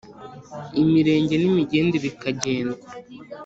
[0.81, 2.87] Imirenge n'imigende bikagendwa.